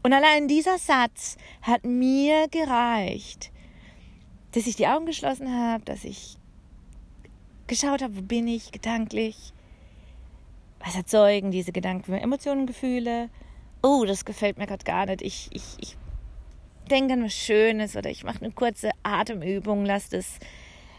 Und 0.03 0.13
allein 0.13 0.49
dieser 0.49 0.77
Satz 0.77 1.39
hat 1.63 1.85
mir 1.85 2.47
gereicht, 2.49 3.51
dass 4.53 4.67
ich 4.67 4.77
die 4.77 4.87
Augen 4.87 5.07
geschlossen 5.07 5.51
habe, 5.51 5.85
dass 5.87 6.05
ich 6.05 6.37
geschaut 7.67 8.03
habe, 8.03 8.17
wo 8.19 8.23
bin 8.23 8.47
ich 8.49 8.71
gedanklich, 8.71 9.55
was 10.85 10.95
erzeugen 10.95 11.51
diese 11.51 11.73
Gedanken, 11.73 12.13
Emotionen, 12.13 12.67
Gefühle. 12.67 13.31
Oh, 13.83 14.05
das 14.07 14.27
gefällt 14.27 14.59
mir 14.59 14.67
gerade 14.67 14.85
gar 14.85 15.07
nicht. 15.07 15.23
Ich, 15.23 15.49
ich, 15.53 15.65
ich 15.79 15.97
denke 16.89 17.15
an 17.15 17.25
was 17.25 17.35
Schönes 17.35 17.97
oder 17.97 18.11
ich 18.11 18.25
mache 18.25 18.43
eine 18.43 18.53
kurze 18.53 18.91
Atemübung, 19.03 19.85
lass 19.85 20.09
das, 20.09 20.39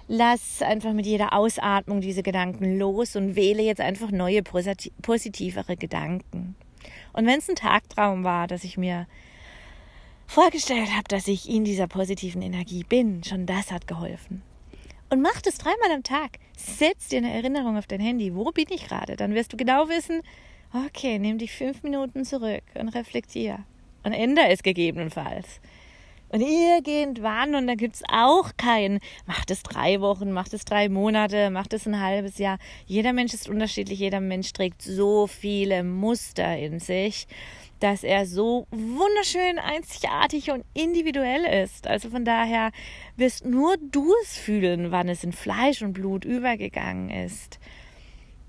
lass 0.07 0.61
einfach 0.61 0.93
mit 0.93 1.05
jeder 1.05 1.33
Ausatmung 1.33 2.01
diese 2.01 2.23
Gedanken 2.23 2.77
los 2.77 3.15
und 3.15 3.35
wähle 3.35 3.63
jetzt 3.63 3.81
einfach 3.81 4.11
neue, 4.11 4.43
positivere 4.43 5.77
Gedanken. 5.77 6.55
Und 7.13 7.25
wenn 7.25 7.39
es 7.39 7.49
ein 7.49 7.55
Tagtraum 7.55 8.23
war, 8.23 8.47
dass 8.47 8.63
ich 8.63 8.77
mir 8.77 9.07
vorgestellt 10.27 10.91
habe, 10.91 11.07
dass 11.07 11.27
ich 11.27 11.49
in 11.49 11.65
dieser 11.65 11.87
positiven 11.87 12.41
Energie 12.41 12.83
bin, 12.83 13.23
schon 13.23 13.45
das 13.45 13.71
hat 13.71 13.87
geholfen. 13.87 14.43
Und 15.09 15.21
mach 15.21 15.41
das 15.41 15.57
dreimal 15.57 15.91
am 15.91 16.03
Tag. 16.03 16.37
Setz 16.55 17.07
dir 17.07 17.17
eine 17.17 17.33
Erinnerung 17.33 17.77
auf 17.77 17.87
dein 17.87 17.99
Handy. 17.99 18.35
Wo 18.35 18.51
bin 18.51 18.67
ich 18.69 18.87
gerade? 18.87 19.15
Dann 19.15 19.33
wirst 19.33 19.51
du 19.51 19.57
genau 19.57 19.89
wissen, 19.89 20.21
okay, 20.71 21.17
nimm 21.17 21.39
dich 21.39 21.51
fünf 21.51 21.81
Minuten 21.81 22.25
zurück 22.25 22.63
und 22.75 22.89
reflektier. 22.89 23.65
Und 24.03 24.13
ändere 24.13 24.49
es 24.49 24.61
gegebenenfalls. 24.61 25.59
Und 26.29 26.41
irgendwann, 26.41 27.55
und 27.55 27.67
da 27.67 27.75
gibt 27.75 27.95
es 27.95 28.03
auch 28.07 28.51
kein, 28.55 28.99
macht 29.25 29.51
es 29.51 29.63
drei 29.63 29.99
Wochen, 29.99 30.31
macht 30.31 30.53
es 30.53 30.63
drei 30.63 30.87
Monate, 30.87 31.49
macht 31.49 31.73
es 31.73 31.87
ein 31.87 31.99
halbes 31.99 32.37
Jahr. 32.37 32.59
Jeder 32.85 33.13
Mensch 33.13 33.33
ist 33.33 33.49
unterschiedlich, 33.49 33.99
jeder 33.99 34.19
Mensch 34.19 34.53
trägt 34.53 34.81
so 34.81 35.27
viele 35.27 35.83
Muster 35.83 36.57
in 36.57 36.79
sich 36.79 37.27
dass 37.79 38.03
er 38.03 38.25
so 38.25 38.67
wunderschön 38.71 39.57
einzigartig 39.57 40.51
und 40.51 40.65
individuell 40.73 41.45
ist. 41.63 41.87
Also 41.87 42.09
von 42.09 42.25
daher 42.25 42.71
wirst 43.15 43.45
nur 43.45 43.77
du 43.77 44.13
es 44.23 44.37
fühlen, 44.37 44.91
wann 44.91 45.09
es 45.09 45.23
in 45.23 45.31
Fleisch 45.31 45.81
und 45.81 45.93
Blut 45.93 46.25
übergegangen 46.25 47.09
ist. 47.09 47.59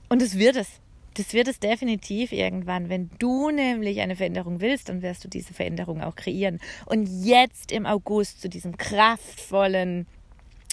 Und 0.08 0.20
es 0.22 0.36
wird 0.38 0.56
es. 0.56 0.80
Das 1.14 1.32
wird 1.34 1.48
es 1.48 1.58
definitiv 1.58 2.32
irgendwann. 2.32 2.88
Wenn 2.88 3.10
du 3.18 3.50
nämlich 3.50 4.00
eine 4.00 4.16
Veränderung 4.16 4.60
willst, 4.60 4.88
dann 4.88 5.02
wirst 5.02 5.24
du 5.24 5.28
diese 5.28 5.54
Veränderung 5.54 6.00
auch 6.02 6.14
kreieren. 6.14 6.60
Und 6.86 7.06
jetzt 7.24 7.72
im 7.72 7.86
August 7.86 8.40
zu 8.40 8.48
diesem 8.48 8.76
kraftvollen, 8.76 10.06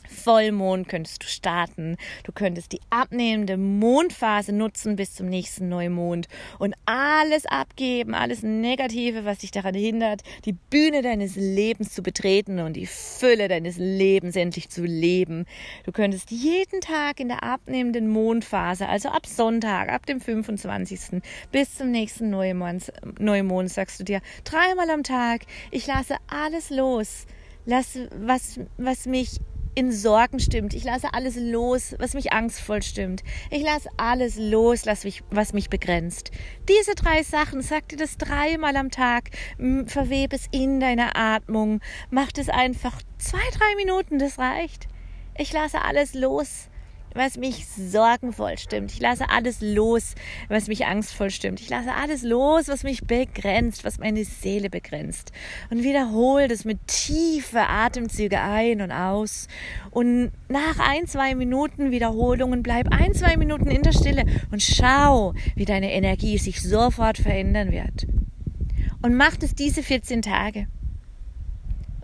Vollmond 0.08 0.88
könntest 0.88 1.24
du 1.24 1.28
starten. 1.28 1.98
Du 2.24 2.32
könntest 2.32 2.72
die 2.72 2.80
abnehmende 2.90 3.58
Mondphase 3.58 4.54
nutzen 4.54 4.96
bis 4.96 5.14
zum 5.14 5.28
nächsten 5.28 5.70
Neumond 5.70 6.28
und 6.60 6.76
alles 6.86 7.46
abgeben, 7.46 8.14
alles 8.14 8.44
Negative, 8.44 9.26
was 9.26 9.40
dich 9.40 9.52
daran 9.52 9.76
hindert, 9.76 10.22
die 10.46 10.54
Bühne 10.54 11.02
deines 11.02 11.36
Lebens 11.36 11.94
zu 11.94 12.02
betreten 12.02 12.60
und 12.60 12.74
die 12.74 12.86
Fülle 12.86 13.48
deines 13.48 13.78
Lebens 13.78 14.36
endlich 14.36 14.70
zu 14.70 14.84
leben. 14.84 15.46
Du 15.86 15.92
könntest 15.92 16.32
jeden 16.32 16.82
Tag 16.82 17.20
in 17.20 17.28
der 17.28 17.44
abnehmenden 17.44 18.08
Mondphase, 18.08 18.88
also 18.88 19.10
ab 19.10 19.26
Sonntag, 19.26 19.90
ab 19.90 20.06
dem 20.06 20.20
25. 20.22 21.22
bis 21.52 21.76
zum 21.76 21.92
nächsten 21.92 22.30
Neumond, 22.30 22.92
Neumond 23.20 23.70
sagst 23.70 24.00
du 24.00 24.04
dir 24.04 24.22
dreimal 24.44 24.90
am 24.90 25.04
Tag, 25.04 25.42
ich 25.72 25.88
lasse 25.88 26.16
alles 26.28 26.70
los. 26.70 27.26
Lass, 27.66 28.00
was, 28.16 28.60
was 28.78 29.06
mich 29.06 29.40
in 29.78 29.92
Sorgen 29.92 30.40
stimmt. 30.40 30.74
Ich 30.74 30.84
lasse 30.84 31.14
alles 31.14 31.36
los, 31.36 31.94
was 32.00 32.16
mich 32.16 32.34
angstvoll 32.34 32.82
stimmt. 32.82 33.24
Ich 33.52 33.62
lasse 33.62 33.90
alles 33.96 34.36
los, 34.36 34.88
was 34.88 35.54
mich 35.54 35.70
begrenzt. 35.70 36.32
Diese 36.68 36.96
drei 36.96 37.22
Sachen, 37.22 37.62
sag 37.62 37.88
dir 37.90 37.98
das 37.98 38.18
dreimal 38.18 38.76
am 38.76 38.90
Tag, 38.90 39.30
verwebe 39.86 40.36
es 40.36 40.48
in 40.50 40.80
deiner 40.80 41.16
Atmung, 41.16 41.80
mach 42.10 42.32
das 42.32 42.50
einfach 42.50 43.00
zwei, 43.20 43.38
drei 43.56 43.76
Minuten, 43.76 44.18
das 44.18 44.40
reicht. 44.40 44.88
Ich 45.38 45.54
lasse 45.54 45.84
alles 45.84 46.16
los, 46.16 46.70
was 47.14 47.38
mich 47.38 47.66
sorgenvoll 47.68 48.58
stimmt. 48.58 48.92
Ich 48.92 49.00
lasse 49.00 49.30
alles 49.30 49.62
los, 49.62 50.16
was 50.50 50.68
mich 50.68 50.86
angstvoll 50.86 51.30
stimmt. 51.30 51.60
Ich 51.60 51.70
lasse 51.70 51.94
alles 51.94 52.24
los, 52.24 52.68
was 52.68 52.84
mich 52.84 53.06
begrenzt, 53.06 53.84
was 53.84 54.00
meine 54.00 54.24
Seele 54.24 54.70
begrenzt. 54.70 55.32
Und 55.70 55.84
wiederhole 55.84 56.48
das 56.48 56.66
mit 56.66 56.80
tiefe 56.88 57.68
Atemzüge 57.68 58.40
ein 58.40 58.82
und 58.82 58.92
aus. 58.92 59.48
Und 59.92 60.32
nach 60.48 60.80
ein, 60.80 61.08
zwei 61.08 61.36
Minuten 61.36 61.92
Wiederholungen 61.92 62.64
bleib 62.64 62.88
ein, 62.92 63.14
zwei 63.14 63.38
Minuten 63.38 63.70
in 63.70 63.82
der 63.82 63.94
Stille 63.94 64.24
und 64.52 64.62
schau, 64.62 65.34
wie 65.56 65.66
deine 65.66 65.92
Energie 65.94 66.38
sich 66.38 66.62
sofort 66.62 67.18
verändern 67.18 67.72
wird. 67.72 68.08
Und 69.02 69.16
mach 69.16 69.38
das 69.38 69.56
diese 69.56 69.84
14 69.84 70.22
Tage. 70.22 70.68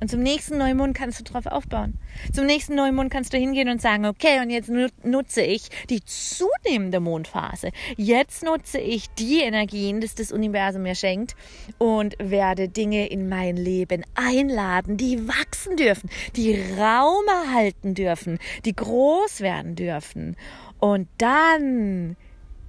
Und 0.03 0.09
zum 0.09 0.19
nächsten 0.19 0.57
Neumond 0.57 0.97
kannst 0.97 1.21
du 1.21 1.23
drauf 1.23 1.45
aufbauen. 1.45 1.97
Zum 2.33 2.45
nächsten 2.45 2.75
Neumond 2.75 3.09
kannst 3.09 3.31
du 3.31 3.37
hingehen 3.37 3.69
und 3.69 3.81
sagen, 3.81 4.05
okay, 4.05 4.41
und 4.41 4.49
jetzt 4.49 4.69
nutze 5.01 5.41
ich 5.41 5.69
die 5.89 6.03
zunehmende 6.03 6.99
Mondphase. 6.99 7.69
Jetzt 7.95 8.43
nutze 8.43 8.79
ich 8.79 9.09
die 9.11 9.39
Energien, 9.39 10.01
die 10.01 10.09
das 10.13 10.33
Universum 10.33 10.81
mir 10.81 10.95
schenkt 10.95 11.37
und 11.77 12.17
werde 12.19 12.67
Dinge 12.67 13.07
in 13.07 13.29
mein 13.29 13.55
Leben 13.55 14.03
einladen, 14.13 14.97
die 14.97 15.25
wachsen 15.25 15.77
dürfen, 15.77 16.09
die 16.35 16.61
Raum 16.77 17.23
erhalten 17.29 17.93
dürfen, 17.93 18.39
die 18.65 18.75
groß 18.75 19.39
werden 19.39 19.75
dürfen. 19.75 20.35
Und 20.79 21.07
dann, 21.17 22.17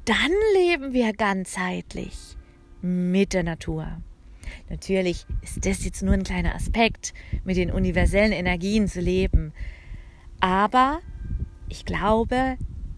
dann 0.05 0.33
leben 0.55 0.92
wir 0.92 1.12
ganzheitlich 1.12 2.37
mit 2.81 3.33
der 3.33 3.42
Natur. 3.42 3.88
Natürlich 4.69 5.27
ist 5.43 5.64
das 5.67 5.85
jetzt 5.85 6.03
nur 6.03 6.14
ein 6.14 6.25
kleiner 6.25 6.55
Aspekt, 6.55 7.14
mit 7.45 7.57
den 7.57 7.71
universellen 7.71 8.33
Energien 8.33 8.88
zu 8.88 9.01
leben. 9.01 9.53
Aber 10.40 11.01
ich 11.69 11.85
glaube, 11.85 12.57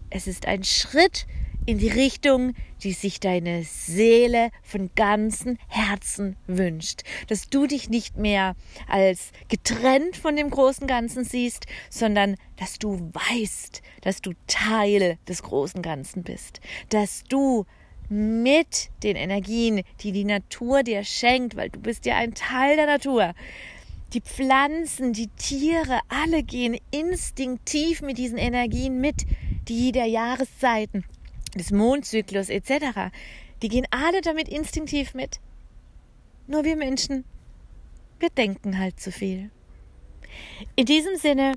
es 0.09 0.27
ist 0.27 0.45
ein 0.47 0.63
Schritt 0.63 1.27
in 1.67 1.79
die 1.79 1.89
Richtung, 1.89 2.53
die 2.81 2.93
sich 2.93 3.19
deine 3.19 3.63
Seele 3.63 4.51
von 4.63 4.89
ganzem 4.95 5.57
Herzen 5.67 6.37
wünscht. 6.47 7.01
Dass 7.27 7.49
du 7.49 7.67
dich 7.67 7.89
nicht 7.89 8.17
mehr 8.17 8.55
als 8.87 9.31
getrennt 9.49 10.15
von 10.15 10.37
dem 10.37 10.49
großen 10.49 10.87
Ganzen 10.87 11.25
siehst, 11.25 11.65
sondern 11.89 12.35
dass 12.55 12.79
du 12.79 13.11
weißt, 13.13 13.81
dass 14.01 14.21
du 14.21 14.31
Teil 14.47 15.17
des 15.27 15.43
großen 15.43 15.81
Ganzen 15.81 16.23
bist. 16.23 16.61
Dass 16.89 17.23
du 17.27 17.65
mit 18.09 18.89
den 19.03 19.15
Energien, 19.15 19.81
die 20.01 20.11
die 20.11 20.25
Natur 20.25 20.83
dir 20.83 21.03
schenkt, 21.03 21.55
weil 21.55 21.69
du 21.69 21.79
bist 21.79 22.05
ja 22.05 22.15
ein 22.15 22.33
Teil 22.33 22.75
der 22.75 22.85
Natur. 22.85 23.33
Die 24.13 24.21
Pflanzen, 24.21 25.11
die 25.11 25.27
Tiere, 25.27 25.99
alle 26.07 26.43
gehen 26.43 26.77
instinktiv 26.91 28.01
mit 28.01 28.17
diesen 28.17 28.37
Energien 28.37 29.01
mit, 29.01 29.25
die 29.67 29.91
der 29.91 30.05
Jahreszeiten, 30.05 31.03
des 31.55 31.71
Mondzyklus 31.71 32.49
etc. 32.49 33.11
Die 33.61 33.67
gehen 33.67 33.85
alle 33.91 34.21
damit 34.21 34.47
instinktiv 34.47 35.13
mit. 35.13 35.39
Nur 36.47 36.63
wir 36.63 36.77
Menschen, 36.77 37.25
wir 38.19 38.29
denken 38.29 38.79
halt 38.79 38.99
zu 38.99 39.11
viel. 39.11 39.51
In 40.75 40.85
diesem 40.85 41.17
Sinne 41.17 41.53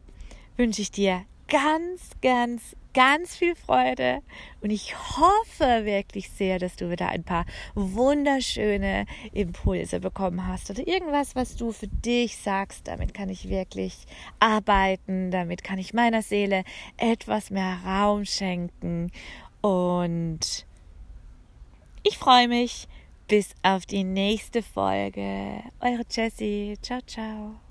wünsche 0.57 0.83
ich 0.83 0.91
dir 0.91 1.25
ganz, 1.51 2.11
ganz, 2.23 2.75
ganz 2.95 3.37
viel 3.37 3.55
Freude 3.55 4.21
und 4.63 4.71
ich 4.71 4.95
hoffe 4.97 5.85
wirklich 5.85 6.31
sehr, 6.31 6.59
dass 6.59 6.77
du 6.77 6.91
wieder 6.91 7.09
ein 7.09 7.25
paar 7.25 7.45
wunderschöne 7.75 9.05
Impulse 9.33 10.01
bekommen 10.01 10.47
hast 10.47 10.71
oder 10.71 10.87
irgendwas, 10.87 11.37
was 11.37 11.57
du 11.57 11.73
für 11.73 11.89
dich 11.89 12.39
sagst. 12.39 12.89
Damit 12.89 13.13
kann 13.13 13.29
ich 13.29 13.49
wirklich 13.49 14.07
arbeiten, 14.39 15.31
damit 15.31 15.63
kann 15.63 15.79
ich 15.79 15.93
meiner 15.93 16.23
Seele 16.23 16.65
etwas 16.97 17.51
mehr 17.51 17.79
Raum 17.85 18.25
schenken 18.25 19.11
und 19.61 20.67
ich 22.03 22.17
freue 22.17 22.49
mich. 22.49 22.89
Bis 23.29 23.55
auf 23.63 23.87
die 23.87 24.03
nächste 24.03 24.61
Folge. 24.61 25.63
Eure 25.79 26.03
Jessie. 26.11 26.77
Ciao, 26.83 27.01
ciao. 27.03 27.70